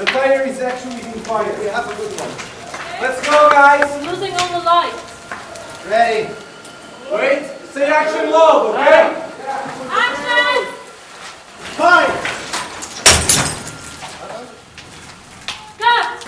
[0.00, 1.58] The fire is actually being fired.
[1.58, 2.30] We have a good one.
[3.02, 3.84] Let's go, guys.
[4.00, 4.96] We're losing all the lights.
[5.90, 6.32] Ready.
[7.12, 7.44] Wait.
[7.74, 9.12] Say action low, okay?
[9.90, 10.72] Action!
[11.76, 12.12] Fire.
[15.76, 16.24] Cut!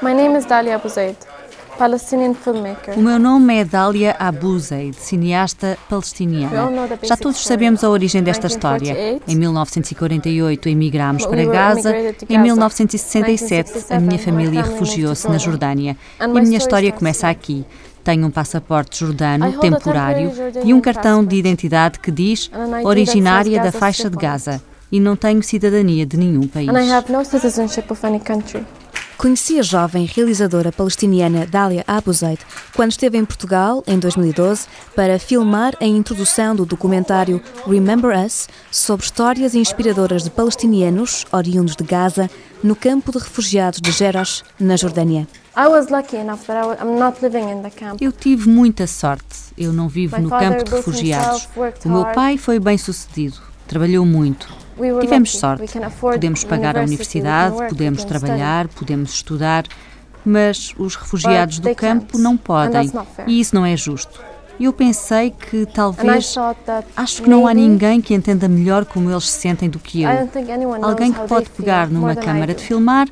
[0.00, 1.35] My name is Dalia Abu Zaid, Palestinian filmmaker.
[2.96, 6.88] O meu nome é Dália Abu Zaid, cineasta palestiniana.
[7.02, 9.20] Já todos sabemos a origem desta história.
[9.28, 11.94] Em 1948 emigramos para Gaza.
[12.28, 15.96] Em 1967 a minha família refugiou-se na Jordânia.
[16.18, 17.64] E a minha história começa aqui.
[18.02, 20.32] Tenho um passaporte jordano temporário
[20.64, 22.50] e um cartão de identidade que diz
[22.84, 24.62] originária da faixa de Gaza.
[24.90, 26.68] E não tenho cidadania de nenhum país.
[29.16, 32.38] Conheci a jovem realizadora palestiniana Dália Abu Zaid
[32.74, 39.06] quando esteve em Portugal, em 2012, para filmar a introdução do documentário Remember Us sobre
[39.06, 42.30] histórias inspiradoras de palestinianos oriundos de Gaza
[42.62, 45.26] no campo de refugiados de Geras, na Jordânia.
[47.98, 49.24] Eu tive muita sorte.
[49.56, 51.48] Eu não vivo no campo de refugiados.
[51.84, 54.65] O meu pai foi bem sucedido, trabalhou muito.
[55.00, 55.64] Tivemos sorte.
[56.00, 58.20] Podemos pagar a university, we can universidade, work, we podemos can study.
[58.20, 59.64] trabalhar, podemos estudar,
[60.24, 62.90] mas os refugiados do campo não podem.
[63.26, 64.20] E isso não é justo.
[64.58, 66.32] Eu pensei que talvez.
[66.32, 69.68] thought that Acho que não há maybe- ninguém que entenda melhor como eles se sentem
[69.68, 70.10] do que eu.
[70.10, 73.06] I don't think anyone knows Alguém que pode they feel pegar numa câmara de filmar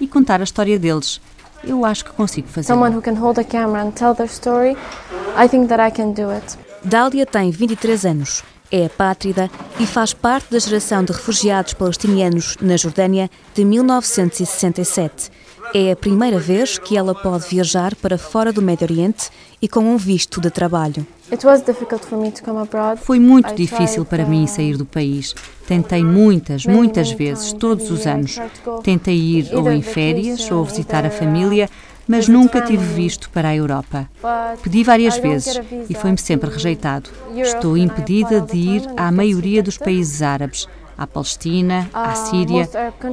[0.00, 1.20] e contar a história deles.
[1.62, 2.66] Eu acho que consigo fazer.
[2.68, 4.76] Someone who can hold a camera and tell their story,
[5.36, 6.58] I think that I can do it.
[6.84, 12.76] Dália tem 23 anos, é apátrida e faz parte da geração de refugiados palestinianos na
[12.76, 15.30] Jordânia de 1967.
[15.74, 19.30] É a primeira vez que ela pode viajar para fora do Médio Oriente
[19.60, 21.06] e com um visto de trabalho.
[23.02, 25.34] Foi muito difícil para uh, mim sair do país.
[25.66, 28.38] Tentei muitas, muitas vezes, todos os anos.
[28.82, 31.68] Tentei ir ou em férias ou visitar a família,
[32.08, 34.08] mas nunca tive visto para a Europa.
[34.62, 37.10] Pedi várias vezes e foi-me sempre rejeitado.
[37.36, 40.66] Estou impedida de ir à maioria dos países árabes,
[40.96, 42.68] à Palestina, à Uh, Síria.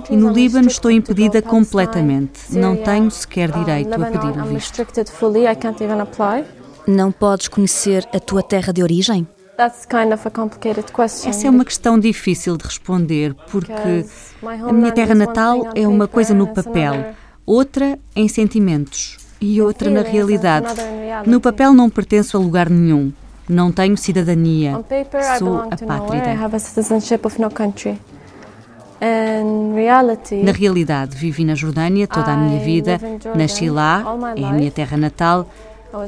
[0.09, 2.57] E no Líbano estou impedida completamente.
[2.57, 4.53] Não tenho sequer direito a pedir o visto.
[4.79, 5.45] restricted fully.
[5.45, 6.45] I can't even apply.
[6.87, 9.27] Não podes conhecer a tua terra de origem?
[9.57, 11.29] That's kind of a complicated question.
[11.29, 14.05] Essa é uma questão difícil de responder, porque
[14.43, 17.13] a minha terra natal é uma paper coisa no papel,
[17.45, 20.65] outra em sentimentos e outra na realidade.
[20.65, 21.29] another in reality.
[21.29, 23.11] No papel não pertenço a lugar nenhum.
[23.47, 24.83] Não tenho cidadania.
[25.37, 26.33] Sou apátrida.
[30.43, 32.99] Na realidade, vivi na Jordânia toda a minha vida,
[33.35, 34.03] nasci lá,
[34.35, 35.47] é a minha terra natal.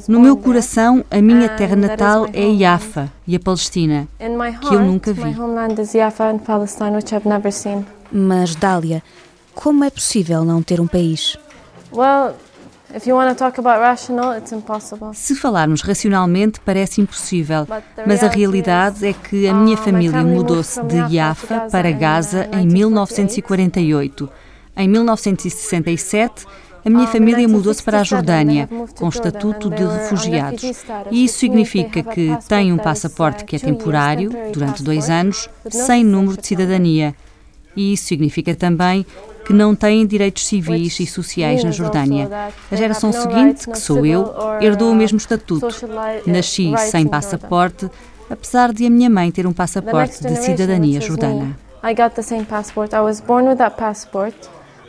[0.08, 2.42] No meu coração, a minha terra natal é.
[2.42, 4.08] Yafa e a Palestina.
[4.68, 5.22] Que eu nunca vi.
[8.12, 9.04] Mas, Dália,
[9.58, 11.36] como é possível não ter um país?
[11.92, 12.36] Well,
[12.96, 15.10] if you want to talk about rational, it's impossible.
[15.16, 17.68] Se falarmos racionalmente, parece impossível,
[18.06, 22.68] mas a realidade é que a minha my família mudou-se de Gaza para Gaza em
[22.68, 24.26] 1948.
[24.26, 24.30] 1948.
[24.78, 26.46] Em 1967,
[26.86, 30.64] a minha Um, família mudou-se para a 1967, Jordânia, com estatuto de refugiados.
[31.10, 36.04] E isso significa que têm um passaporte uh, que é temporário, durante dois anos, sem
[36.04, 37.16] número de cidadania.
[37.76, 39.06] E isso significa também
[39.48, 42.30] que não têm direitos civis e sociais na Jordânia.
[42.70, 45.70] A geração seguinte, que sou eu, herdou o mesmo estatuto.
[46.26, 47.90] Nasci sem passaporte,
[48.30, 51.58] apesar de a minha mãe ter um passaporte de cidadania jordana.
[51.82, 52.92] I got the same passport.
[52.92, 54.36] I was born with that passport,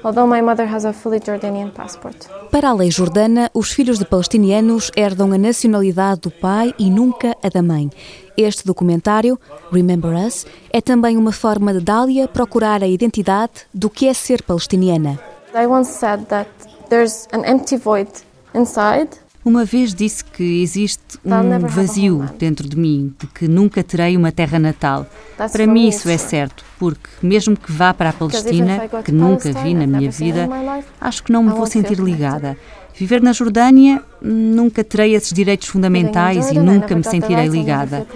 [0.02, 2.26] although my mother has a fully Jordanian passport.
[2.50, 7.36] Para a lei jordana, os filhos de palestinianos herdam a nacionalidade do pai e nunca
[7.40, 7.90] a da mãe.
[8.40, 9.36] Este documentário,
[9.72, 14.44] Remember Us, é também uma forma de Dália procurar a identidade do que é ser
[14.44, 15.18] palestiniana.
[15.52, 16.48] I once said that
[16.88, 18.08] there's an empty void
[18.54, 19.08] inside.
[19.44, 24.30] Uma vez disse que existe um vazio dentro de mim, de que nunca terei uma
[24.30, 25.06] terra natal.
[25.36, 28.66] Para for mim me, isso é certo, porque mesmo que vá para a Because even
[28.66, 30.88] Palestina, if I go to que nunca Palestine, vi na minha vida, in my life,
[31.00, 32.04] acho que não me I vou sentir connected.
[32.04, 32.56] ligada.
[32.98, 38.06] Viver na Jordânia, nunca terei esses direitos fundamentais e nunca me sentirei ligada.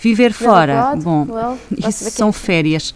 [0.00, 1.26] Viver fora, bom,
[1.76, 2.32] isso são vacation.
[2.32, 2.94] férias.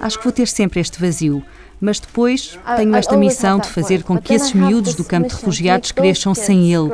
[0.00, 1.42] Acho que vou ter sempre este vazio.
[1.84, 4.94] Mas depois I- tenho I esta always missão de that fazer com que esses miúdos
[4.94, 6.88] do campo de refugiados cresçam sem ele.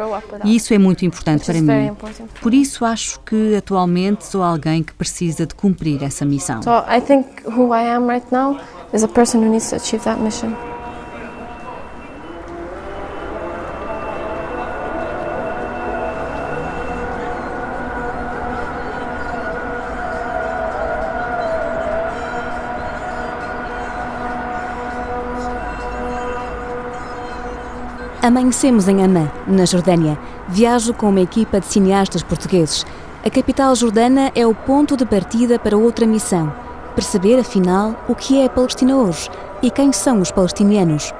[0.44, 1.92] E isso é muito importante para mim.
[2.40, 6.62] Por isso acho que atualmente sou alguém que precisa de cumprir essa missão.
[6.62, 8.56] So I think who I am right now
[8.92, 10.52] is a person who needs to achieve that mission.
[28.28, 30.18] Amanhecemos em Amman, na Jordânia.
[30.48, 32.84] Viajo com uma equipa de cineastas portugueses.
[33.24, 36.52] A capital jordana é o ponto de partida para outra missão:
[36.94, 39.30] perceber, afinal, o que é a Palestina hoje
[39.62, 41.10] e quem são os palestinianos.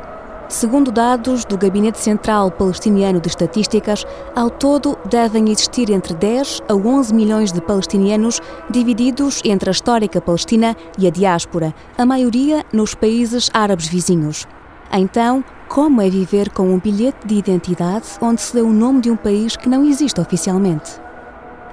[0.51, 4.05] Segundo dados do Gabinete Central Palestiniano de Estatísticas,
[4.37, 8.39] ao todo devem existir entre 10 a 11 milhões de palestinianos
[8.69, 14.47] divididos entre a histórica Palestina e a diáspora, a maioria nos países árabes vizinhos.
[14.93, 19.11] Então, como é viver com um bilhete de identidade onde se lê o nome de
[19.11, 20.93] um país que não existe oficialmente?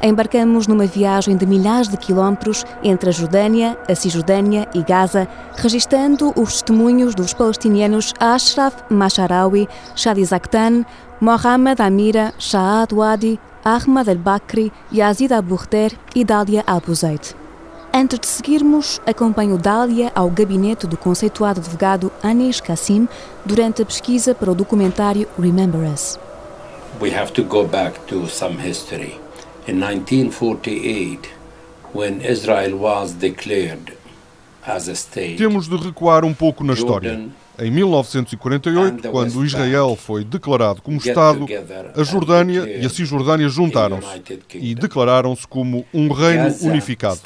[0.04, 6.34] Embarcamos numa viagem de milhares de quilómetros entre a Jordânia, a Cisjordânia e Gaza, registando
[6.36, 10.86] os testemunhos dos palestinianos Ashraf Masharawi, Shadi Zaktan,
[11.22, 17.45] Mohamed Amira, Shaad Wadi, Ahmad al-Bakri, Yazid Abu Khder e Dalia Abu Zaid.
[17.98, 23.08] Antes de seguirmos, acompanho Dália ao gabinete do conceituado advogado Anish Kassim
[23.46, 26.20] durante a pesquisa para o documentário Remember Us.
[27.00, 29.18] We have to go back to some history.
[29.66, 31.30] In 1948,
[31.94, 33.94] when Israel was declared
[34.68, 37.30] as a state, Temos de recuar um pouco na história.
[37.58, 41.46] Em 1948, quando Israel foi declarado como Estado,
[41.96, 44.08] a Jordânia e a Cisjordânia juntaram-se
[44.54, 47.20] e declararam-se como um reino unificado.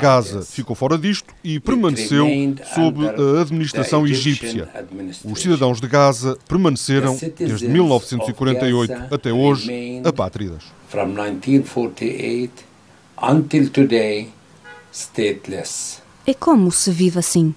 [0.00, 2.26] Gaza ficou fora disto e permaneceu
[2.74, 4.68] sob a administração egípcia.
[5.24, 10.64] Os cidadãos de Gaza permaneceram, desde 1948 até hoje, apátridas.
[10.88, 12.64] From 1948
[13.22, 14.30] until today,
[14.92, 16.00] stateless.
[16.26, 17.54] É como se vive assim?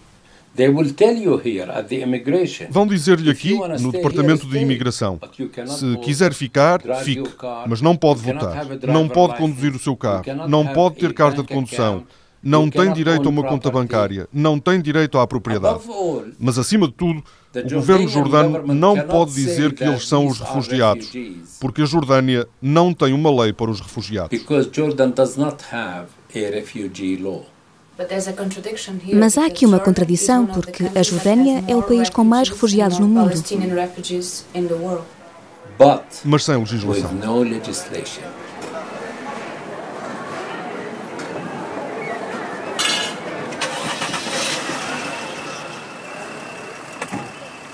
[2.70, 5.20] Vão dizer-lhe aqui, no Departamento de Imigração,
[5.68, 7.30] se quiser ficar, fique,
[7.68, 11.48] mas não pode votar, não pode conduzir o seu carro, não pode ter carta de
[11.48, 12.04] condução,
[12.42, 15.80] não tem direito a uma conta bancária, não tem direito à propriedade.
[16.38, 17.24] Mas, acima de tudo,
[17.56, 21.12] o governo jordano não pode dizer que eles são os refugiados,
[21.60, 24.38] porque a Jordânia não tem uma lei para os refugiados.
[29.14, 33.08] Mas há aqui uma contradição, porque a Jordânia é o país com mais refugiados no
[33.08, 33.32] mundo.
[36.26, 37.12] Mas sem legislação.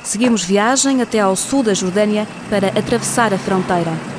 [0.04, 4.19] Seguimos viagem até ao sul da Jordânia para atravessar a fronteira.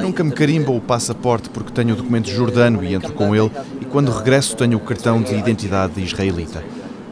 [0.00, 3.50] Nunca me carimba o passaporte porque tenho o documento jordano e entro com ele,
[3.80, 6.62] e quando regresso tenho o cartão de identidade israelita.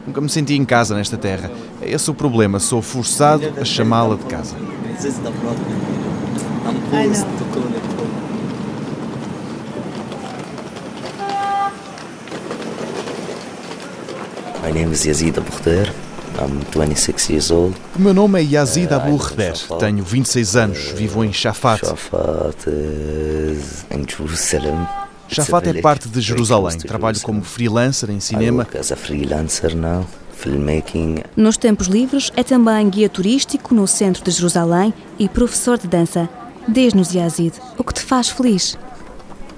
[0.05, 1.51] Nunca me senti em casa nesta terra.
[1.81, 4.55] É esse o problema, sou forçado a chamá-la de casa.
[14.63, 15.51] My name is Yazid Abu
[16.41, 16.49] Khder.
[16.49, 17.75] I'm 26 years old.
[17.95, 19.53] O meu nome é Yazid Abu Khder.
[19.79, 20.77] Tenho 26 anos.
[20.95, 21.85] Vivo em Shafat.
[21.85, 22.67] Shafat.
[25.27, 26.77] Shafat é parte de Jerusalém.
[26.79, 28.67] Trabalho como freelancer em cinema.
[28.77, 30.05] As a freelancer now.
[30.33, 31.19] Filmmaking.
[31.35, 36.27] Nos tempos livres é também guia turístico no centro de Jerusalém e professor de dança.
[36.67, 38.77] Diz-nos, Yazid, o que te faz feliz?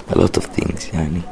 [0.09, 1.23] A lot of things, yani.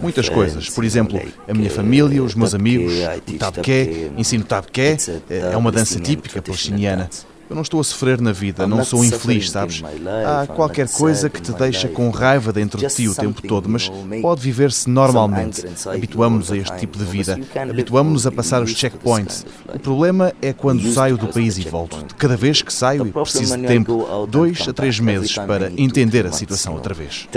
[0.00, 0.70] Muitas coisas.
[0.70, 2.94] Por exemplo, a minha família, os meus amigos,
[3.28, 4.96] o tabqué, ensino tabqué,
[5.28, 7.10] é uma dança típica palestiniana.
[7.48, 9.82] Eu não estou a sofrer na vida, não sou infeliz, sabes?
[10.26, 13.90] Há qualquer coisa que te deixa com raiva dentro de ti o tempo todo, mas
[14.22, 15.64] pode viver-se normalmente.
[15.86, 19.44] Habituamos-nos a este tipo de vida, habituamos-nos a passar os checkpoints.
[19.72, 22.04] O problema é quando saio do país e volto.
[22.04, 26.32] De cada vez que saio, preciso de tempo, dois a três meses, para entender a
[26.32, 27.28] situação outra vez.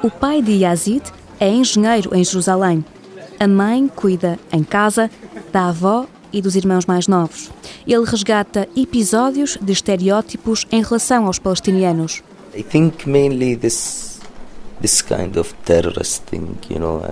[0.00, 1.02] O pai de Yazid
[1.40, 2.84] é engenheiro em Jerusalém.
[3.40, 5.10] A mãe cuida em casa
[5.52, 7.50] da avó e dos irmãos mais novos.
[7.86, 12.22] Ele resgata episódios de estereótipos em relação aos palestinianos.
[12.54, 14.07] I think mainly this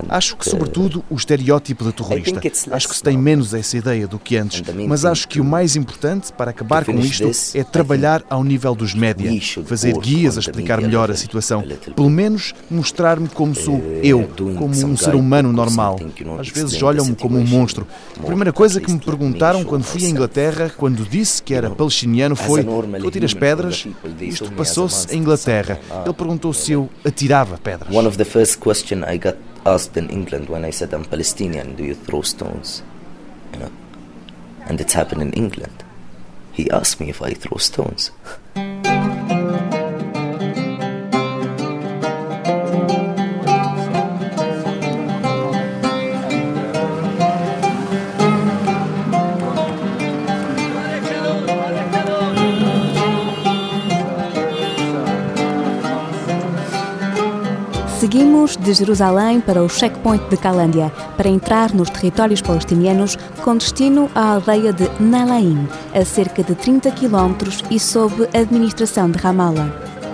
[0.08, 2.40] Acho que, sobretudo, o estereótipo de terrorista.
[2.70, 4.62] Acho que se tem menos essa ideia do que antes.
[4.86, 8.94] Mas acho que o mais importante para acabar com isto é trabalhar ao nível dos
[8.94, 9.30] média,
[9.64, 11.64] fazer guias a explicar melhor a situação.
[11.94, 15.98] Pelo menos mostrar-me como sou eu, como um ser humano normal.
[16.38, 17.86] Às vezes olham-me como um monstro.
[18.18, 22.36] A primeira coisa que me perguntaram quando fui à Inglaterra, quando disse que era palestiniano,
[22.36, 23.86] foi: Tu atiras pedras?
[24.20, 25.80] Isto passou-se em Inglaterra.
[26.04, 27.90] Ele perguntou se eu atirava pedras.
[27.90, 31.76] One of the first question I got asked in England when I said I'm Palestinian,
[31.76, 32.82] do you throw stones?
[33.52, 33.72] You know,
[34.66, 35.84] and it's happened in England.
[36.52, 38.10] He asked me if I throw stones.
[57.98, 64.10] Seguimos de Jerusalém para o checkpoint de Calândia, para entrar nos territórios palestinianos com destino
[64.14, 69.72] à aldeia de Nalaim, a cerca de 30 quilómetros e sob administração de Ramallah.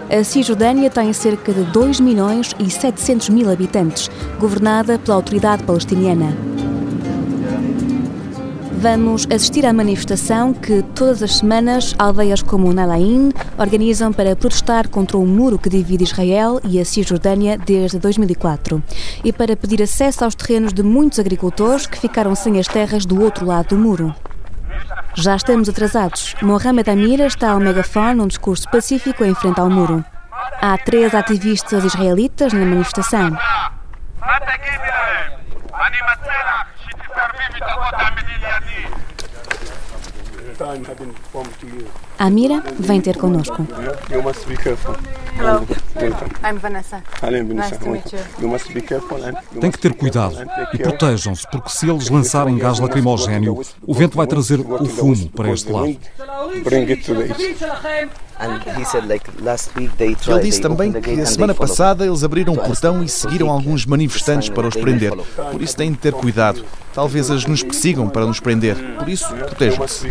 [0.09, 4.09] A Cisjordânia tem cerca de 2 milhões e 700 mil habitantes,
[4.39, 6.52] governada pela autoridade palestiniana.
[8.83, 15.17] Vamos assistir à manifestação que todas as semanas aldeias como Nalaim organizam para protestar contra
[15.17, 18.83] o muro que divide Israel e a Cisjordânia desde 2004
[19.23, 23.23] e para pedir acesso aos terrenos de muitos agricultores que ficaram sem as terras do
[23.23, 24.13] outro lado do muro.
[25.15, 26.35] Já estamos atrasados.
[26.43, 30.05] Mohamed Amira está ao megafone num discurso pacífico em frente ao muro.
[30.61, 33.31] Há três ativistas israelitas na manifestação.
[42.19, 43.67] Amira vem ter connosco.
[45.39, 45.67] Hello,
[46.45, 47.03] I'm Vanessa.
[47.23, 48.19] Nice to meet you.
[49.61, 50.37] Tem que ter cuidado
[50.73, 55.51] e protejam-se, porque se eles lançarem gás lacrimogéneo, o vento vai trazer o fumo para
[55.51, 55.97] este lado.
[60.29, 64.49] Ele disse também que a semana passada eles abriram o portão e seguiram alguns manifestantes
[64.49, 65.13] para os prender.
[65.51, 66.65] Por isso têm de ter cuidado.
[66.93, 68.77] Talvez eles nos persigam para nos prender.
[68.99, 70.09] Por isso, protejam-se.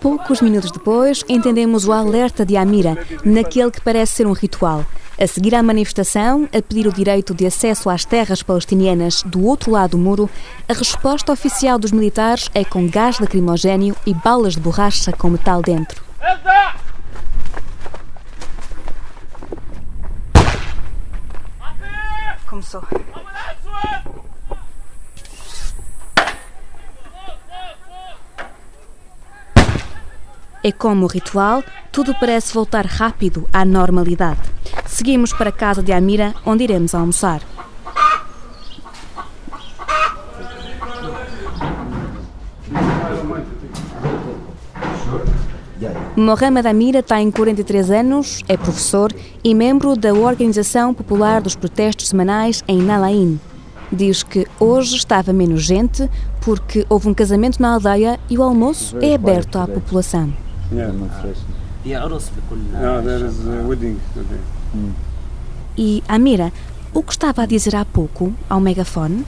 [0.00, 4.84] Poucos minutos depois, entendemos o alerta de Amira, naquele que parece ser um ritual.
[5.18, 9.70] A seguir à manifestação, a pedir o direito de acesso às terras palestinianas do outro
[9.70, 10.28] lado do muro,
[10.68, 15.62] a resposta oficial dos militares é com gás lacrimogéneo e balas de borracha com metal
[15.62, 16.04] dentro.
[22.46, 22.82] Começou.
[30.66, 34.40] É como ritual, tudo parece voltar rápido à normalidade.
[34.84, 37.40] Seguimos para a casa de Amira, onde iremos almoçar.
[46.16, 52.64] Mohamed Amira tem 43 anos, é professor e membro da Organização Popular dos Protestos Semanais
[52.66, 53.38] em Nalaim.
[53.92, 58.96] Diz que hoje estava menos gente porque houve um casamento na aldeia e o almoço
[59.00, 60.45] é aberto à população.
[65.76, 66.52] E Amira,
[66.92, 69.24] o que estava a dizer há pouco ao megafone?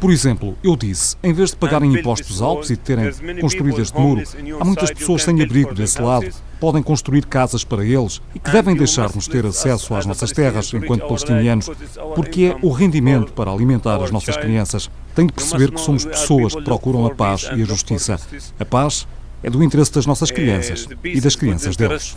[0.00, 3.10] Por exemplo, eu disse, em vez de pagarem impostos altos e de terem
[3.40, 4.22] construído este muro,
[4.60, 6.26] há muitas pessoas sem abrigo desse lado,
[6.58, 11.06] podem construir casas para eles e que devem deixar-nos ter acesso às nossas terras enquanto
[11.06, 11.70] palestinianos,
[12.14, 14.90] porque é o rendimento para alimentar as nossas crianças.
[15.14, 18.18] Tem de perceber que somos pessoas que procuram a paz e a justiça.
[18.58, 19.06] A paz
[19.42, 22.14] é do interesse das nossas crianças e das crianças deles.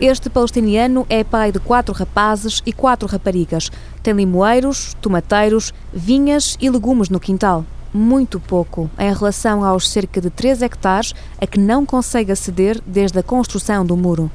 [0.00, 3.68] Este palestiniano é pai de quatro rapazes e quatro raparigas.
[4.00, 7.64] Tem limoeiros, tomateiros, vinhas e legumes no quintal.
[7.92, 13.18] Muito pouco em relação aos cerca de 3 hectares a que não consegue aceder desde
[13.18, 14.30] a construção do muro.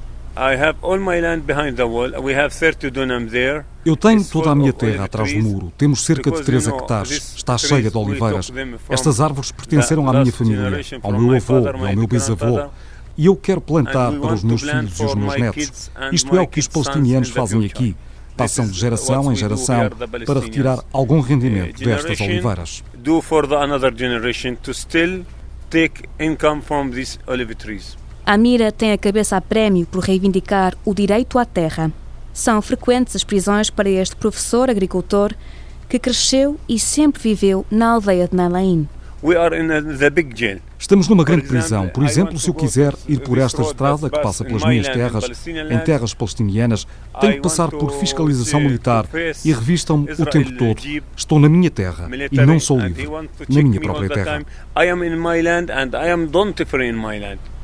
[3.86, 5.72] Eu tenho toda a minha terra atrás do muro.
[5.78, 7.36] Temos cerca de 3 hectares.
[7.38, 8.52] Está cheia de oliveiras.
[8.90, 12.70] Estas árvores pertenceram à minha família, ao meu avô e ao meu bisavô.
[13.18, 15.92] E eu quero plantar para os meus filhos e os meus netos.
[16.12, 17.96] Isto é o que os palestinianos fazem aqui.
[18.36, 19.90] Passam de geração em geração
[20.26, 22.84] para retirar algum rendimento destas oliveiras.
[28.26, 31.92] A Mira tem a cabeça a prémio por reivindicar o direito à terra.
[32.34, 35.36] São frequentes as prisões para este professor agricultor
[35.88, 38.88] que cresceu e sempre viveu na aldeia de Nalaim.
[40.78, 41.88] Estamos numa grande prisão.
[41.88, 45.80] Por exemplo, se eu quiser ir por esta estrada que passa pelas minhas terras, em
[45.80, 46.86] terras palestinianas,
[47.22, 49.06] tenho que passar por fiscalização militar
[49.46, 50.82] e revistam-me o tempo todo.
[51.16, 53.08] Estou na minha terra e não sou livre,
[53.48, 54.46] na minha própria terra.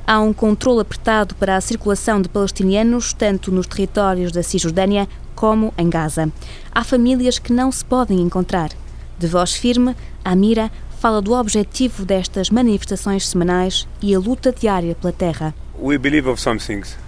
[0.07, 5.73] Há um controle apertado para a circulação de palestinianos, tanto nos territórios da Cisjordânia como
[5.77, 6.31] em Gaza.
[6.71, 8.71] Há famílias que não se podem encontrar.
[9.19, 15.13] De voz firme, Amira fala do objetivo destas manifestações semanais e a luta diária pela
[15.13, 15.55] terra.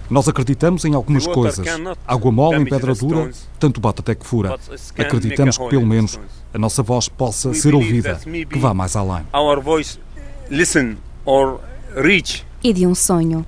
[0.08, 1.66] Nós acreditamos em algumas coisas.
[2.06, 4.58] Água mole em pedra dura, tanto bate até que fura.
[4.98, 6.18] Acreditamos que, pelo menos,
[6.54, 8.18] a nossa voz possa ser ouvida,
[8.50, 9.26] que vá mais além.
[12.64, 13.44] E de um sonho.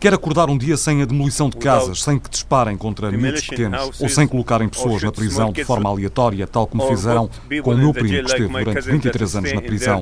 [0.00, 4.00] Quer acordar um dia sem a demolição de casas, sem que disparem contra miúdos pequenos
[4.00, 7.28] ou sem colocarem pessoas na prisão de forma aleatória, tal como fizeram
[7.62, 10.00] com o meu primo que esteve durante 23 anos na prisão.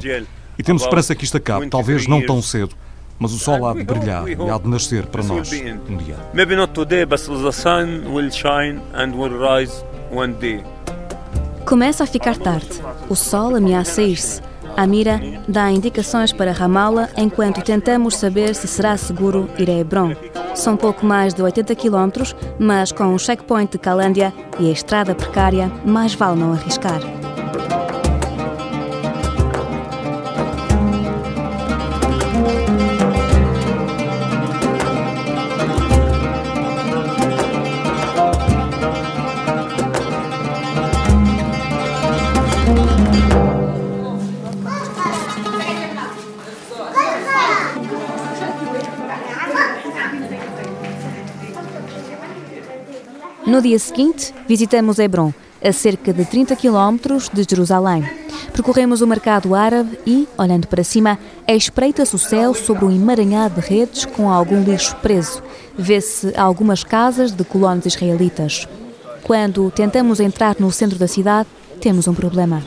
[0.59, 2.75] E temos esperança que isto acabe, talvez não tão cedo,
[3.19, 6.17] mas o sol há de brilhar e há de nascer para nós um dia.
[6.33, 10.63] Maybe not today, but the sun will shine and will rise one day.
[11.67, 12.81] Começa a ficar tarde.
[13.09, 14.41] O sol ameaça ir-se.
[14.77, 20.15] Amira dá indicações para Ramallah enquanto tentamos saber se será seguro ir a Hebron.
[20.55, 25.15] São pouco mais de 80 quilómetros, mas com o checkpoint de Calândia e a estrada
[25.15, 27.01] precária, mais vale não arriscar.
[53.47, 58.05] No dia seguinte, visitamos Hebron, a cerca de 30 quilómetros de Jerusalém.
[58.53, 63.69] Percorremos o mercado árabe e, olhando para cima, espreita-se o céu sobre um emaranhado de
[63.69, 65.45] redes com algum lixo preso.
[65.79, 68.67] Vê-se algumas casas de colonos israelitas.
[69.23, 71.49] Quando tentamos entrar no centro da cidade,
[71.81, 72.65] temos um problema.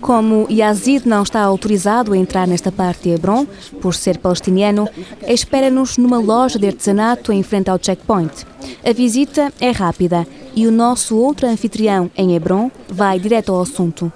[0.00, 3.46] Como Yazid não está autorizado a entrar nesta parte de Hebron,
[3.80, 4.88] por ser palestiniano,
[5.26, 8.46] espera-nos numa loja de artesanato em frente ao checkpoint.
[8.84, 14.10] A visita é rápida e o nosso outro anfitrião em Hebron vai direto ao assunto.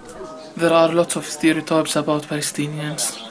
[0.59, 3.24] There are lots of stereotypes about Palestinians.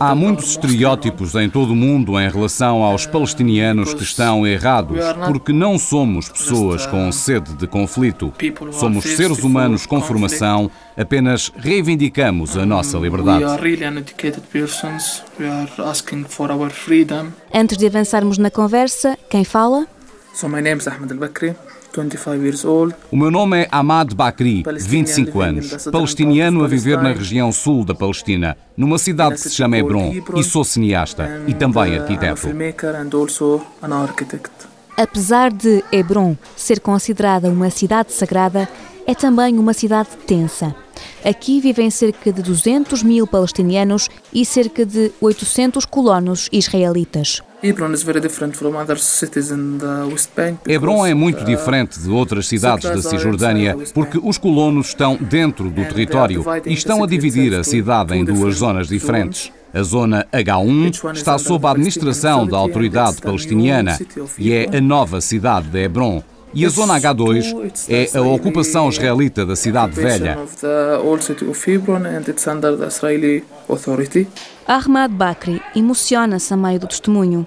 [0.00, 5.52] Há muitos estereótipos em todo o mundo em relação aos palestinianos que estão errados, porque
[5.52, 8.32] não somos pessoas com sede de conflito.
[8.72, 13.44] Somos seres humanos com formação, apenas reivindicamos a nossa liberdade.
[17.54, 19.86] Antes de avançarmos na conversa, quem fala?
[20.34, 21.56] So my name is Ahmed Al-Bakri.
[23.10, 27.94] O meu nome é Ahmad Bakri, 25 anos, palestiniano a viver na região sul da
[27.94, 32.48] Palestina, numa cidade que se chama Hebron, e sou cineasta e também uh, arquiteto.
[34.96, 38.68] Apesar de Hebron ser considerada uma cidade sagrada,
[39.06, 40.74] é também uma cidade tensa.
[41.24, 47.42] Aqui vivem cerca de 200 mil palestinianos e cerca de 800 colonos israelitas.
[50.66, 55.68] Hebron é muito uh, diferente de outras cidades da Cisjordânia porque os colonos estão dentro
[55.68, 59.50] do território e estão a dividir a cidade em duas zonas diferentes.
[59.74, 63.98] A zona H1 está sob a administração da autoridade palestiniana
[64.38, 66.22] e é a nova cidade de Hebron.
[66.54, 70.38] E a zona H2 é a ocupação israelita da cidade velha.
[74.66, 77.46] Ahmad Bakri emociona-se a meio do testemunho.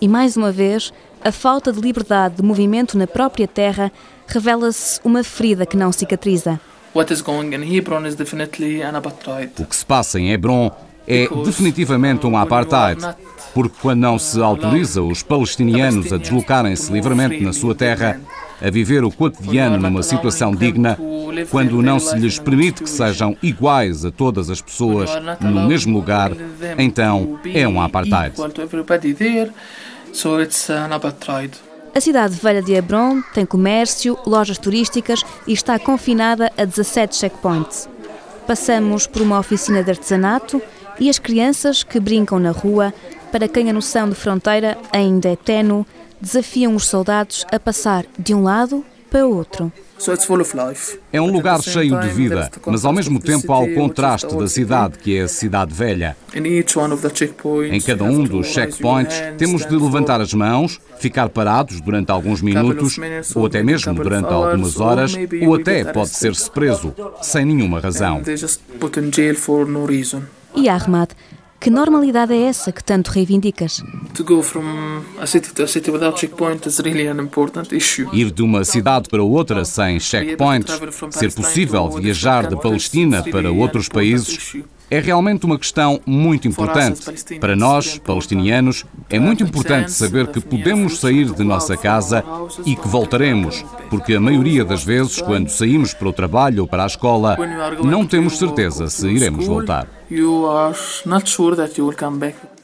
[0.00, 0.92] E mais uma vez,
[1.24, 3.90] a falta de liberdade de movimento na própria terra
[4.26, 6.60] revela-se uma ferida que não cicatriza.
[6.94, 7.04] O
[9.64, 10.70] que se passa em Hebron
[11.06, 13.00] é definitivamente um apartheid,
[13.54, 18.20] porque quando não se autoriza os palestinianos a deslocarem-se livremente na sua terra,
[18.60, 20.98] a viver o cotidiano numa situação digna,
[21.50, 26.32] quando não se lhes permite que sejam iguais a todas as pessoas no mesmo lugar,
[26.78, 28.34] então é um apartheid.
[31.94, 37.88] A cidade velha de Hebron tem comércio, lojas turísticas e está confinada a 17 checkpoints.
[38.46, 40.60] Passamos por uma oficina de artesanato
[41.00, 42.92] e as crianças que brincam na rua,
[43.32, 45.84] para quem a noção de fronteira ainda é tenue,
[46.26, 49.72] desafiam os soldados a passar de um lado para o outro.
[51.12, 54.98] É um lugar cheio de vida, mas ao mesmo tempo há o contraste da cidade,
[54.98, 56.16] que é a cidade velha.
[56.34, 62.98] Em cada um dos checkpoints, temos de levantar as mãos, ficar parados durante alguns minutos,
[63.34, 65.14] ou até mesmo durante algumas horas,
[65.46, 68.20] ou até pode ser-se preso, sem nenhuma razão.
[70.56, 71.10] E Ahmad
[71.66, 73.82] que normalidade é essa que tanto reivindicas?
[78.12, 83.88] Ir de uma cidade para outra sem checkpoints, ser possível viajar da Palestina para outros
[83.88, 84.54] países,
[84.90, 87.02] é realmente uma questão muito importante.
[87.38, 92.24] Para nós, palestinianos, é muito importante saber que podemos sair de nossa casa
[92.64, 96.84] e que voltaremos, porque a maioria das vezes, quando saímos para o trabalho ou para
[96.84, 97.36] a escola,
[97.82, 99.88] não temos certeza se iremos voltar.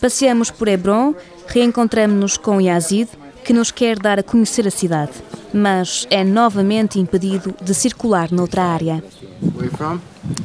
[0.00, 1.14] Passeamos por Hebron,
[1.46, 3.08] reencontramos-nos com Yazid,
[3.44, 5.12] que nos quer dar a conhecer a cidade.
[5.52, 9.04] mas é novamente impedido de circular noutra área.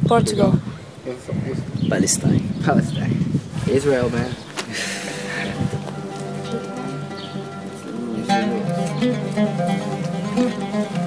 [0.07, 0.53] Portugal.
[1.89, 2.43] Palestine.
[2.65, 3.39] Palestine.
[3.67, 4.36] Israel, man.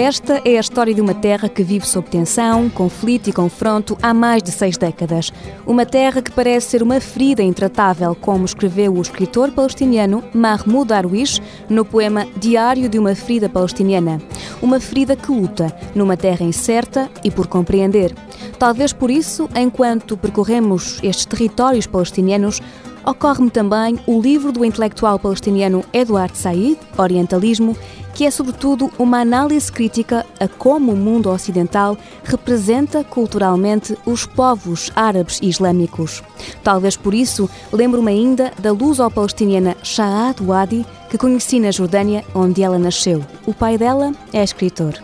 [0.00, 4.14] Esta é a história de uma terra que vive sob tensão, conflito e confronto há
[4.14, 5.32] mais de seis décadas.
[5.66, 11.42] Uma terra que parece ser uma ferida intratável, como escreveu o escritor palestiniano Mahmoud Darwish
[11.68, 14.22] no poema Diário de uma Ferida Palestiniana.
[14.62, 18.14] Uma ferida que luta numa terra incerta e por compreender.
[18.56, 22.60] Talvez por isso, enquanto percorremos estes territórios palestinianos,
[23.04, 27.76] ocorre-me também o livro do intelectual palestiniano Eduard Said, Orientalismo,
[28.18, 34.90] que é sobretudo uma análise crítica a como o mundo ocidental representa culturalmente os povos
[34.96, 36.20] árabes e islâmicos.
[36.64, 42.76] Talvez por isso lembro-me ainda da luso-palestiniana Shahad Wadi, que conheci na Jordânia, onde ela
[42.76, 43.24] nasceu.
[43.46, 44.94] O pai dela é escritor.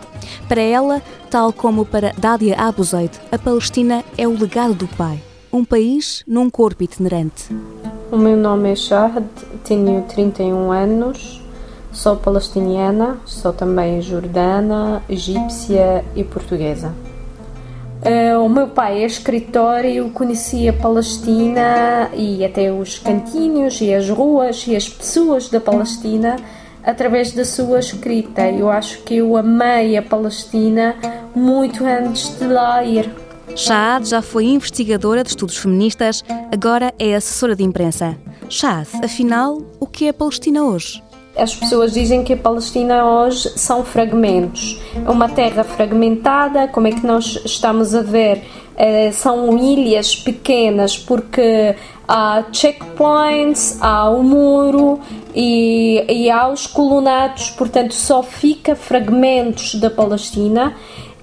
[0.49, 1.01] Para ela,
[1.31, 5.23] tal como para Dalia Abu Zaid, a Palestina é o legado do pai,
[5.53, 7.55] um país num corpo itinerante.
[8.11, 9.25] O meu nome é Shahad,
[9.63, 11.44] tenho 31 anos,
[11.95, 16.93] Sou palestiniana, sou também jordana, egípcia e portuguesa.
[18.03, 23.79] Uh, o meu pai é escritor e eu conhecia a Palestina e até os cantinhos
[23.79, 26.35] e as ruas e as pessoas da Palestina
[26.83, 28.45] através da sua escrita.
[28.51, 30.97] Eu acho que eu amei a Palestina
[31.33, 33.09] muito antes de lá ir.
[33.55, 38.17] Shaad já foi investigadora de estudos feministas, agora é assessora de imprensa.
[38.49, 41.04] Shaad, afinal, o que é a Palestina hoje?
[41.37, 44.79] As pessoas dizem que a Palestina hoje são fragmentos.
[45.05, 48.43] É uma terra fragmentada, como é que nós estamos a ver?
[48.77, 51.75] É, são ilhas pequenas porque
[52.07, 54.99] há checkpoints, há o muro
[55.33, 60.75] e, e há os colonatos, portanto só fica fragmentos da Palestina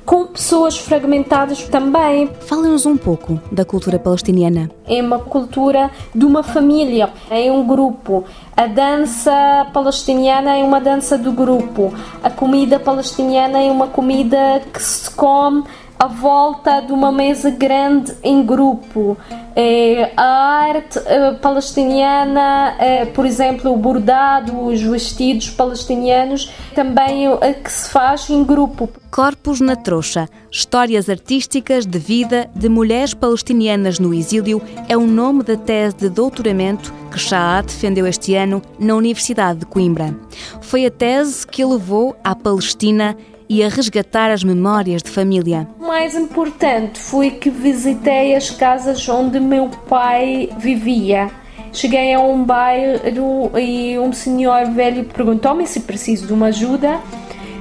[0.05, 2.29] com pessoas fragmentadas também.
[2.41, 4.71] Fala-nos um pouco da cultura palestiniana.
[4.87, 8.25] É uma cultura de uma família, é um grupo.
[8.57, 11.93] A dança palestiniana é uma dança do grupo.
[12.23, 15.65] A comida palestiniana é uma comida que se come
[16.03, 19.17] à volta de uma mesa grande em grupo.
[19.55, 27.53] É, a arte é, palestiniana, é, por exemplo, o bordado, os vestidos palestinianos, também é
[27.53, 28.91] que se faz em grupo.
[29.13, 35.45] Corpos na Trouxa, histórias artísticas de vida de mulheres palestinianas no exílio, é o nome
[35.45, 40.17] da tese de doutoramento que Shah defendeu este ano na Universidade de Coimbra.
[40.63, 43.17] Foi a tese que levou à Palestina
[43.49, 45.67] e a resgatar as memórias de família.
[45.81, 51.31] O mais importante foi que visitei as casas onde meu pai vivia.
[51.73, 57.01] Cheguei a um bairro e um senhor velho perguntou-me se preciso de uma ajuda.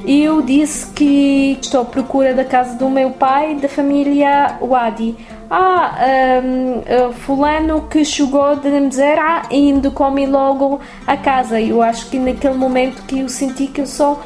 [0.04, 5.16] E eu disse que estou à procura da casa do meu pai, da família Wadi.
[5.50, 5.96] Ah,
[6.44, 11.62] um, uh, fulano que chegou de me dizer, ah, indo come logo a casa.
[11.62, 14.20] Eu acho que naquele momento que eu senti que eu sou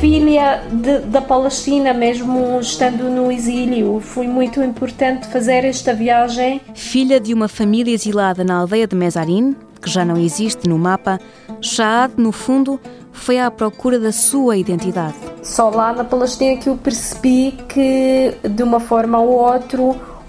[0.00, 4.00] filha de, da Palestina, mesmo estando no exílio.
[4.00, 6.58] Foi muito importante fazer esta viagem.
[6.74, 11.20] Filha de uma família exilada na aldeia de Mezarin, que já não existe no mapa,
[11.60, 12.80] Shaad, no fundo,
[13.12, 15.16] foi à procura da sua identidade.
[15.42, 19.82] Só lá na Palestina que eu percebi que, de uma forma ou outra,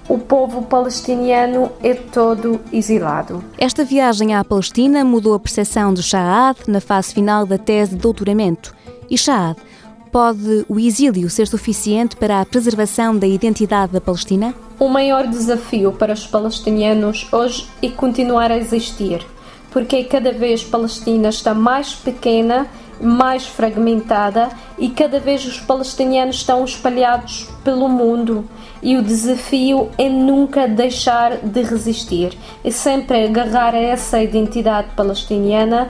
[0.09, 3.41] o povo palestiniano é todo exilado.
[3.57, 8.01] Esta viagem à Palestina mudou a percepção de Shaad na fase final da tese de
[8.01, 8.80] doutoramento.
[9.11, 9.57] E Shaad,
[10.09, 14.55] pode o exílio ser suficiente para a preservação da identidade da Palestina?
[14.79, 19.19] O maior desafio para os palestinianos hoje é continuar a existir,
[19.69, 22.67] porque cada vez a Palestina está mais pequena,
[23.01, 24.47] mais fragmentada
[24.79, 28.45] e cada vez os palestinianos estão espalhados pelo mundo.
[28.81, 35.89] E o desafio é nunca deixar de resistir, é sempre agarrar a essa identidade palestiniana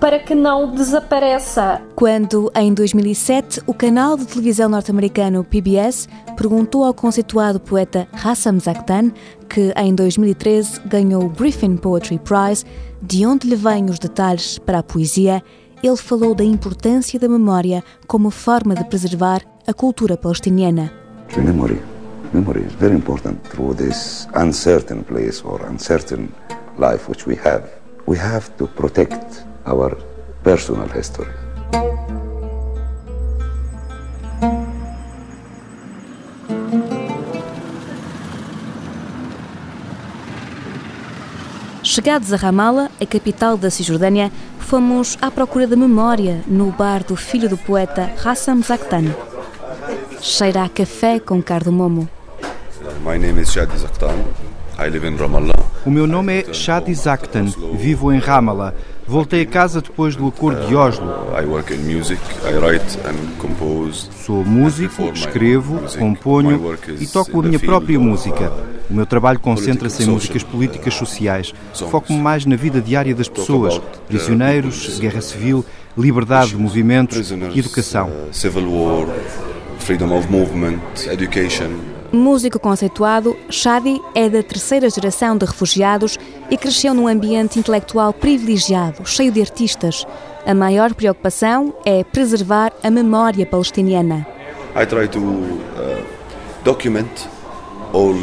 [0.00, 1.82] para que não desapareça.
[1.94, 9.12] Quando, em 2007, o canal de televisão norte-americano PBS perguntou ao conceituado poeta Hassam Zaktan,
[9.48, 12.64] que em 2013 ganhou o Griffin Poetry Prize,
[13.02, 15.42] de onde lhe vêm os detalhes para a poesia,
[15.82, 20.90] ele falou da importância da memória como forma de preservar a cultura palestiniana.
[21.36, 21.80] Memory,
[22.32, 26.28] memory is very important through this uncertain place or uncertain
[26.78, 27.68] life which we have.
[28.06, 29.96] We have to protect our
[30.42, 31.30] personal history.
[41.82, 47.16] Chegados a Ramala, a capital da Cisjordânia, fomos à procura da memória no bar do
[47.16, 49.12] filho do poeta Hassam Zaktan.
[50.20, 52.08] Cheira a café com cardamomo.
[53.02, 54.24] My name is Shadi Zaktan.
[55.84, 57.46] O meu nome é Shadi Zaktan.
[57.74, 58.72] Vivo em Ramallah.
[59.06, 61.06] Voltei a casa depois do acordo de Oslo.
[64.24, 68.50] Sou músico, escrevo, componho e toco a minha própria música.
[68.88, 71.52] O meu trabalho concentra-se em músicas políticas sociais.
[71.74, 75.62] Foco-me mais na vida diária das pessoas, prisioneiros, guerra civil,
[75.96, 78.10] liberdade de movimentos e educação.
[79.78, 80.78] Freedom of movement,
[81.10, 81.99] education.
[82.12, 86.18] Músico conceituado, Shadi é da terceira geração de refugiados
[86.50, 90.04] e cresceu num ambiente intelectual privilegiado, cheio de artistas.
[90.44, 94.26] A maior preocupação é preservar a memória palestiniana.
[94.74, 96.04] I try to uh,
[96.64, 97.28] document
[97.92, 98.16] all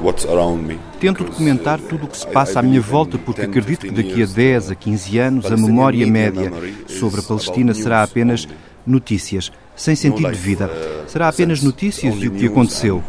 [0.00, 0.78] what's around me.
[1.00, 4.26] Tento documentar tudo o que se passa à minha volta porque acredito que daqui a
[4.26, 6.52] 10 a 15 anos a memória média
[6.86, 8.46] sobre a Palestina será apenas
[8.86, 10.70] notícias sem sentido de vida.
[11.06, 13.02] Será apenas notícias e o que aconteceu.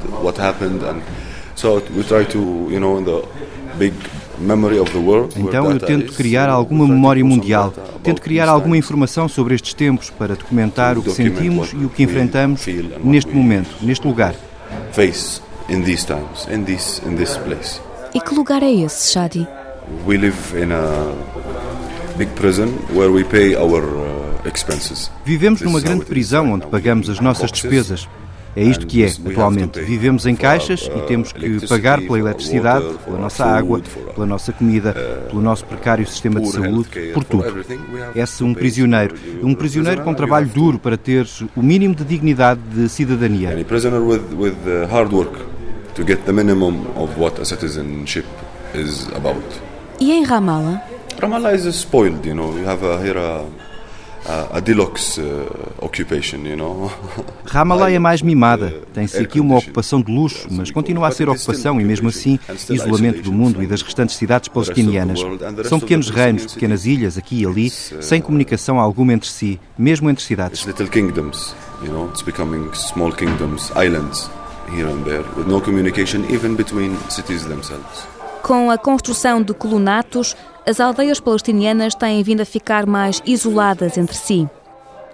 [5.36, 10.36] Então eu tento criar alguma memória mundial, tento criar alguma informação sobre estes tempos para
[10.36, 12.65] documentar o que sentimos e o que enfrentamos
[13.03, 14.36] neste momento, neste lugar.
[18.13, 19.47] E que lugar é esse, Shadi?
[20.06, 21.13] We live in a
[22.17, 24.07] big prison where we pay our uh,
[25.25, 28.07] Vivemos numa grande prisão onde pagamos as nossas despesas.
[28.55, 29.79] É isto que é, atualmente.
[29.81, 33.79] Vivemos em caixas e temos que pagar pela eletricidade, pela nossa água,
[34.15, 34.95] pela nossa comida,
[35.29, 37.63] pelo nosso precário sistema de saúde, por tudo.
[38.15, 39.15] É-se um prisioneiro.
[39.43, 43.55] Um prisioneiro com trabalho duro para ter o mínimo de dignidade de cidadania.
[49.99, 50.81] E em Ramallah?
[51.21, 52.57] Ramallah is spoiled, you know.
[52.57, 53.45] You have a, here a
[54.51, 56.91] a deluxe uh, occupation, you know.
[57.45, 58.82] Ramallah é mais mimada.
[58.93, 63.21] Tem-se aqui uma ocupação de luxo, mas continua a ser ocupação e mesmo assim isolamento
[63.21, 65.19] do mundo e das restantes cidades palestinianas.
[65.65, 70.23] São pequenos reinos, pequenas ilhas aqui e ali, sem comunicação alguma entre si, mesmo entre
[70.23, 70.65] cidades.
[70.65, 74.30] Little kingdoms, you know, it's becoming small kingdoms, islands
[74.69, 78.16] here and there, with no communication even between cities themselves.
[78.41, 84.15] Com a construção de colunatos, as aldeias palestinianas têm vindo a ficar mais isoladas entre
[84.15, 84.50] si.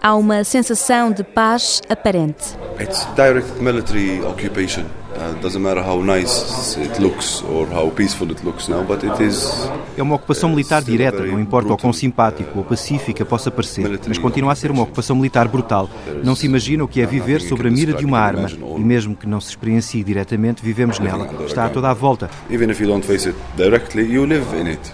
[0.06, 2.58] Há uma sensação de paz aparente.
[2.78, 4.82] It's direct military occupation.
[4.82, 9.24] Uh, doesn't matter how nice it looks or how peaceful it looks now, but it
[9.24, 9.50] is.
[9.98, 14.18] É uma ocupação militar direta, não importa o quão simpático ou pacífica possa parecer, mas
[14.18, 15.90] continua a ser uma ocupação militar brutal.
[16.22, 19.16] Não se imagina o que é viver sobre a mira de uma arma e mesmo
[19.16, 21.30] que não se experiencie diretamente, vivemos nela.
[21.46, 22.30] Está a toda a volta.
[22.50, 24.92] Even if you don't face it directly, you live in it.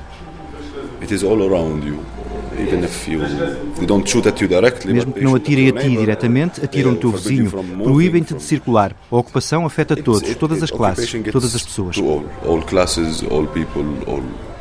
[1.02, 1.98] It is all around you.
[2.60, 3.22] Even if you,
[3.78, 6.98] they don't shoot at you directly, Mesmo que não atirem a ti diretamente, atiram no
[6.98, 7.50] teu vizinho,
[7.84, 8.95] proíbem-te de circular.
[9.10, 11.95] A ocupação afeta todos, todas as classes, todas as pessoas.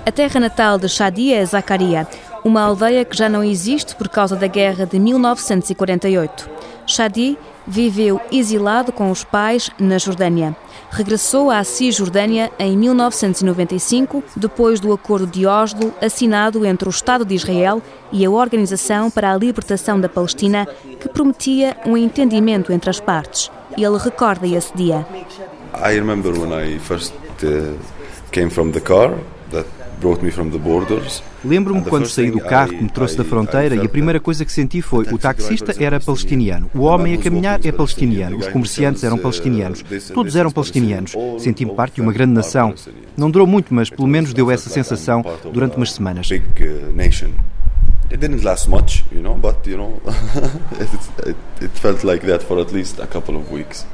[0.07, 2.07] A terra natal de Shadia é Zacaria,
[2.45, 6.49] uma aldeia que já não existe por causa da guerra de 1948.
[6.87, 10.57] Shadi viveu exilado com os pais na Jordânia.
[10.91, 17.35] Regressou à Cisjordânia em 1995, depois do Acordo de Oslo assinado entre o Estado de
[17.35, 20.67] Israel e a Organização para a Libertação da Palestina,
[20.99, 23.51] que prometia um entendimento entre as partes.
[23.77, 25.07] Ele recorda esse dia.
[25.75, 27.13] I remember when I first
[27.45, 27.79] uh,
[28.33, 29.15] came from the car
[29.51, 29.67] that
[31.45, 34.53] Lembro-me quando saí do carro que me trouxe da fronteira e a primeira coisa que
[34.53, 39.19] senti foi o taxista era palestiniano, o homem a caminhar é palestiniano, os comerciantes eram
[39.19, 39.85] palestinianos,
[40.15, 41.15] todos eram palestinianos.
[41.39, 42.75] Senti-me parte de uma grande nação.
[43.17, 46.29] Não durou muito, mas pelo menos deu essa sensação durante umas semanas.
[48.11, 50.01] It didn't last much, you know, but you know,
[50.81, 53.85] it, it, it felt like that for at least a couple of weeks.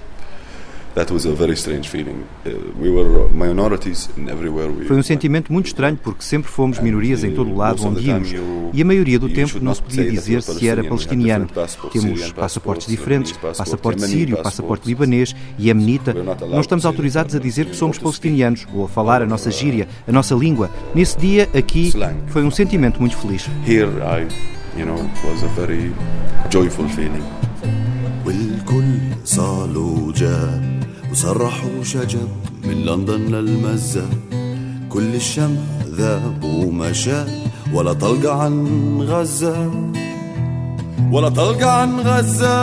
[4.88, 8.34] Foi um sentimento muito estranho porque sempre fomos minorias em todo o lado onde íamos
[8.74, 11.48] e a maioria do tempo não se podia dizer se era palestiniano.
[11.92, 16.14] Temos passaportes diferentes, passaporte sírio, passaporte libanês e amenita.
[16.14, 20.12] Não estamos autorizados a dizer que somos palestinianos ou a falar a nossa gíria, a
[20.12, 20.70] nossa língua.
[20.94, 21.94] Nesse dia aqui
[22.28, 23.48] foi um sentimento muito feliz.
[23.66, 24.28] Here I,
[24.78, 25.94] you know, was a very
[26.50, 27.24] joyful feeling.
[28.26, 30.83] والكل صالوا جاب
[31.15, 32.29] وسرح وشجب
[32.65, 34.07] من لندن للمزة
[34.89, 37.25] كل الشمع ذاب ومشى
[37.75, 38.57] ولا طلق عن
[39.01, 39.71] غزة
[41.13, 42.55] ولا طلق عن غزة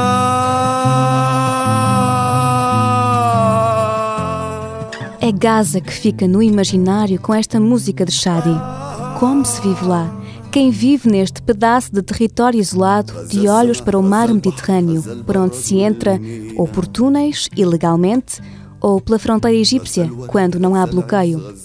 [5.21, 8.57] É Gaza que fica no imaginário com esta música de Shadi.
[9.17, 10.20] Como se vive lá?
[10.51, 15.55] Quem vive neste pedaço de território isolado, de olhos para o mar Mediterrâneo, por onde
[15.55, 16.19] se entra
[16.57, 18.41] ou por túneis, ilegalmente,
[18.81, 21.55] ou pela fronteira egípcia, quando não há bloqueio.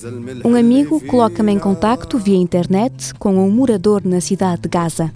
[0.44, 5.12] Um amigo coloca-me em contacto via internet com um morador na cidade de Gaza.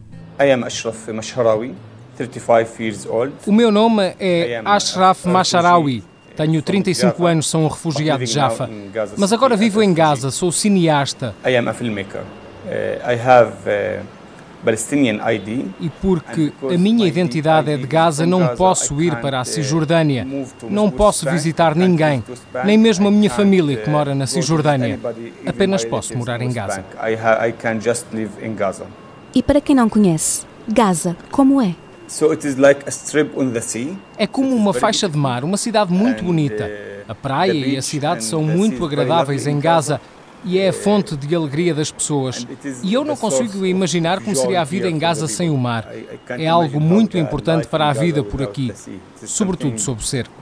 [3.46, 6.02] O meu nome é Ashraf Masharawi.
[6.36, 8.68] Tenho 35 anos, sou um refugiado de Jaffa.
[9.16, 11.36] Mas agora vivo em Gaza, sou cineasta.
[15.80, 20.26] E porque a minha identidade é de Gaza, não posso ir para a Cisjordânia.
[20.68, 22.22] Não posso visitar ninguém,
[22.64, 25.00] nem mesmo a minha família que mora na Cisjordânia.
[25.46, 26.84] Apenas posso morar em Gaza.
[29.34, 31.74] E para quem não conhece, Gaza, como é?
[34.18, 36.68] É como uma faixa de mar, uma cidade muito bonita.
[37.08, 40.00] A praia e a cidade são muito agradáveis em Gaza
[40.44, 42.46] e é a fonte de alegria das pessoas.
[42.82, 45.88] E eu não consigo imaginar como seria a vida em Gaza sem o mar.
[46.28, 48.72] É algo muito importante para a vida por aqui,
[49.24, 50.32] sobretudo sob o cerco.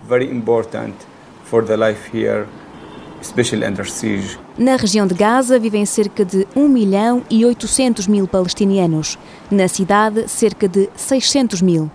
[4.56, 9.18] Na região de Gaza vivem cerca de 1 milhão e 800 mil palestinianos.
[9.50, 11.90] Na cidade, cerca de 600 mil.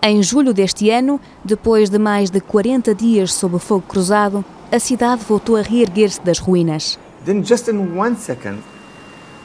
[0.00, 5.24] Em julho deste ano, depois de mais de 40 dias sob fogo cruzado, a cidade
[5.24, 6.98] voltou a reerguer-se das ruínas.
[7.28, 8.56] Then just in one second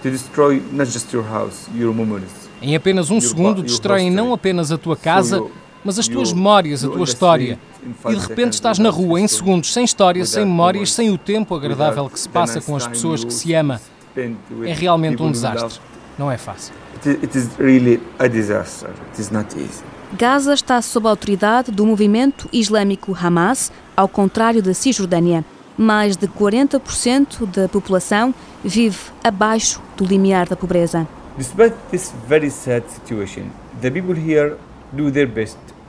[0.03, 2.31] to destroy not just your house, your memories.
[2.61, 5.43] Em apenas um segundo destroem não apenas a tua casa,
[5.83, 7.59] mas as tuas memórias, a tua história.
[8.07, 11.53] E de repente estás na rua em segundos, sem história, sem memórias, sem o tempo
[11.53, 13.81] agradável que se passa com as pessoas que se ama.
[14.15, 15.81] É realmente um desastre.
[16.17, 16.73] Não é fácil.
[20.17, 25.43] Gaza está sob a autoridade do movimento islâmico Hamas, ao contrário da Cisjordânia
[25.77, 28.33] mais de 40% da população
[28.63, 31.07] vive abaixo do limiar da pobreza.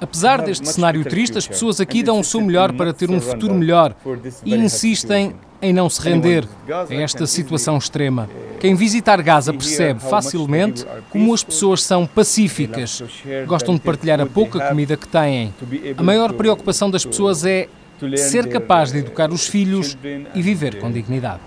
[0.01, 3.55] Apesar deste cenário triste, as pessoas aqui dão o seu melhor para ter um futuro
[3.55, 3.95] melhor
[4.45, 8.29] e insistem em não se render a esta situação extrema.
[8.61, 13.03] Quem visitar Gaza percebe facilmente como as pessoas são pacíficas,
[13.47, 15.55] gostam de partilhar a pouca comida que têm.
[15.97, 17.69] A maior preocupação das pessoas é
[18.17, 19.97] ser capaz de educar os filhos
[20.35, 21.41] e viver com dignidade.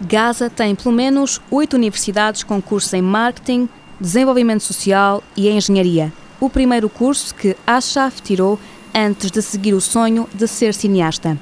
[0.00, 3.68] Gaza tem pelo menos oito universidades com cursos em marketing,
[4.00, 6.12] desenvolvimento social e engenharia.
[6.40, 8.58] O primeiro curso que Ashraf tirou
[8.94, 11.38] antes de seguir o sonho de ser cineasta.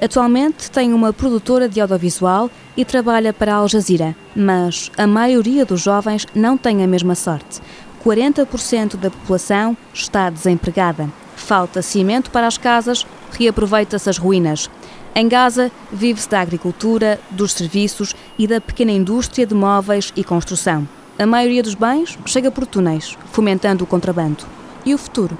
[0.00, 5.64] Atualmente tem uma produtora de audiovisual e trabalha para a Al Jazeera, mas a maioria
[5.64, 7.60] dos jovens não tem a mesma sorte.
[8.04, 11.08] 40% da população está desempregada.
[11.36, 14.68] Falta cimento para as casas, reaproveita-se as ruínas.
[15.14, 20.88] Em Gaza, vive-se da agricultura, dos serviços e da pequena indústria de móveis e construção.
[21.18, 24.44] A maioria dos bens chega por túneis, fomentando o contrabando.
[24.84, 25.36] E o futuro?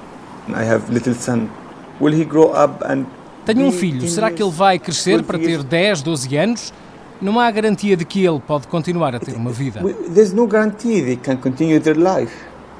[3.45, 4.07] Tenho um filho.
[4.07, 6.73] Será que ele vai crescer para ter 10, 12 anos?
[7.21, 9.81] Não há garantia de que ele pode continuar a ter uma vida.
[10.13, 12.33] There's no guarantee they can continue their life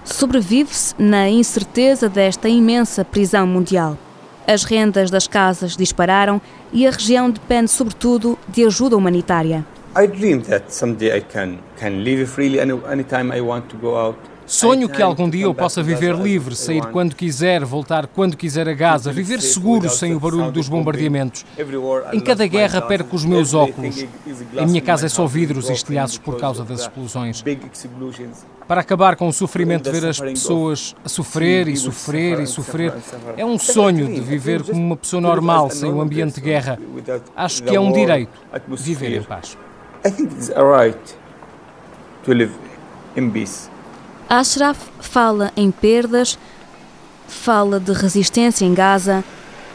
[0.04, 3.98] sobrevive-se na incerteza desta imensa prisão mundial.
[4.46, 9.66] As rendas das casas dispararam e a região depende sobretudo de ajuda humanitária.
[9.96, 14.18] I dream that someday I can can live freely anytime I want to go out.
[14.45, 18.73] Sonho que algum dia eu possa viver livre, sair quando quiser, voltar quando quiser a
[18.73, 21.45] Gaza, viver seguro sem o barulho dos bombardeamentos.
[22.12, 24.06] Em cada guerra perco os meus óculos.
[24.58, 27.43] A minha casa é só vidros e estilhaços por causa das explosões.
[28.67, 32.93] Para acabar com o sofrimento de ver as pessoas a sofrer e sofrer e sofrer,
[33.38, 36.79] é um sonho de viver como uma pessoa normal, sem o ambiente de guerra.
[37.36, 38.32] Acho que é um direito
[38.67, 39.58] viver em paz.
[40.06, 41.15] I think it's a right
[42.25, 42.52] to live
[43.15, 43.73] in peace.
[44.40, 46.40] Ashraf fala em perdas,
[47.27, 49.23] fala de resistência em Gaza,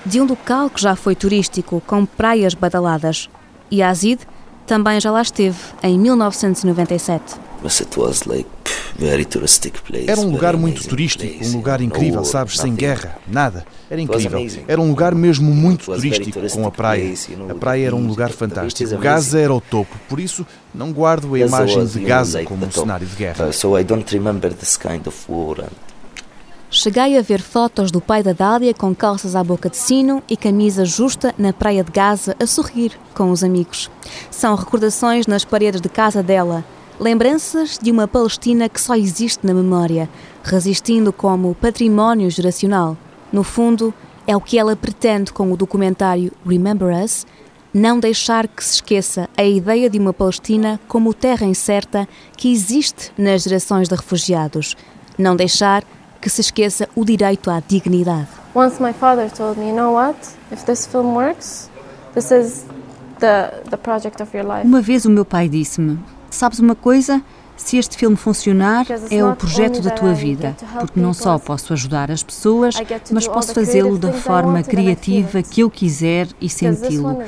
[0.04, 3.30] de um local que já foi turístico, com praias badaladas.
[3.70, 4.20] E Azid
[4.66, 7.36] também já lá esteve, em 1997.
[10.10, 13.64] Era um lugar muito turístico, um lugar incrível, sabes, sem guerra, nada.
[13.90, 14.64] Era incrível.
[14.66, 17.14] Era um lugar mesmo muito turístico, com a praia.
[17.50, 18.98] A praia era um lugar fantástico.
[18.98, 23.06] Gaza era o topo, por isso não guardo a imagem de Gaza como um cenário
[23.06, 23.36] de guerra.
[26.70, 30.36] Cheguei a ver fotos do pai da Dália com calças à boca de sino e
[30.36, 33.90] camisa justa na praia de Gaza a sorrir com os amigos.
[34.30, 36.62] São recordações nas paredes de casa dela,
[36.98, 40.08] lembranças de uma Palestina que só existe na memória,
[40.42, 42.96] resistindo como património geracional.
[43.32, 43.94] No fundo,
[44.26, 47.26] é o que ela pretende com o documentário Remember Us,
[47.72, 53.12] não deixar que se esqueça a ideia de uma Palestina como terra incerta que existe
[53.16, 54.76] nas gerações de refugiados.
[55.16, 55.84] Não deixar
[56.20, 58.28] que se esqueça o direito à dignidade.
[58.54, 60.18] Once my father told me, you know what?
[60.50, 61.70] If this film works,
[62.14, 62.64] this is
[63.20, 64.66] the the project of your life.
[64.66, 65.98] Uma vez o meu pai disse-me:
[66.30, 67.22] "Sabes uma coisa?
[67.58, 72.08] Se este filme funcionar, é o projeto da tua vida, porque não só posso ajudar
[72.08, 72.76] as pessoas,
[73.10, 77.18] mas posso fazê-lo da forma criativa que eu quiser e senti-lo.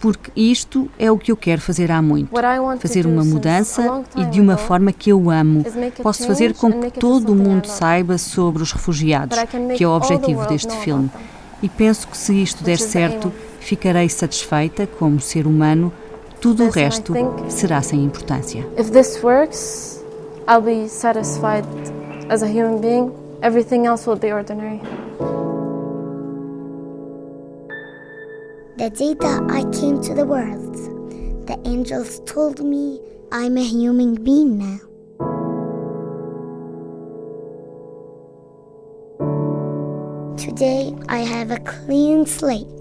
[0.00, 2.30] Porque isto é o que eu quero fazer há muito.
[2.78, 5.64] Fazer uma mudança e de uma forma que eu amo.
[6.02, 9.36] Posso fazer com que todo o mundo saiba sobre os refugiados,
[9.76, 11.10] que é o objetivo deste filme.
[11.62, 15.92] E penso que se isto der certo, ficarei satisfeita como ser humano
[16.40, 17.12] tudo o resto
[17.48, 18.66] será sem importância.
[18.76, 20.02] If this works,
[20.46, 21.64] I'll be satisfied
[22.28, 23.12] as a human being.
[23.42, 24.80] Everything else will be ordinary.
[28.78, 30.74] The day that I came to the world,
[31.46, 32.98] the angels told me
[33.30, 34.80] I'm a human being now.
[40.36, 42.79] Today I have a clean slate.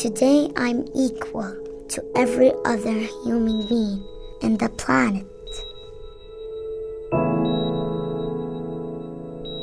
[0.00, 1.54] Today I'm equal
[1.90, 4.02] to every other human being
[4.40, 5.26] in the planet.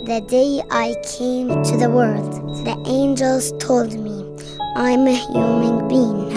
[0.05, 2.31] The day I came to the world,
[2.63, 4.37] the angels told me
[4.75, 6.29] I'm a human being